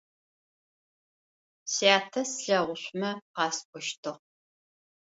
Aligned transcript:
Сятэ 1.73 2.21
слъэгъушъумэ 2.31 3.11
къасӏощтыгъ. 3.35 4.13